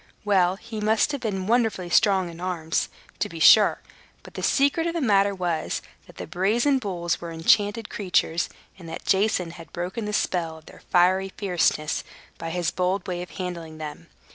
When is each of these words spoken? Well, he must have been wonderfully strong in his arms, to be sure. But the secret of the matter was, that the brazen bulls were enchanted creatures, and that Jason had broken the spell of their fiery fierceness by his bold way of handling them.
Well, 0.25 0.55
he 0.55 0.81
must 0.81 1.11
have 1.11 1.21
been 1.21 1.45
wonderfully 1.45 1.91
strong 1.91 2.23
in 2.31 2.39
his 2.39 2.43
arms, 2.43 2.89
to 3.19 3.29
be 3.29 3.39
sure. 3.39 3.81
But 4.23 4.33
the 4.33 4.41
secret 4.41 4.87
of 4.87 4.95
the 4.95 4.99
matter 4.99 5.35
was, 5.35 5.83
that 6.07 6.17
the 6.17 6.25
brazen 6.25 6.79
bulls 6.79 7.21
were 7.21 7.29
enchanted 7.29 7.87
creatures, 7.91 8.49
and 8.79 8.89
that 8.89 9.05
Jason 9.05 9.51
had 9.51 9.71
broken 9.71 10.05
the 10.05 10.11
spell 10.13 10.57
of 10.57 10.65
their 10.65 10.81
fiery 10.89 11.29
fierceness 11.37 12.03
by 12.39 12.49
his 12.49 12.71
bold 12.71 13.07
way 13.07 13.21
of 13.21 13.29
handling 13.29 13.77
them. 13.77 14.07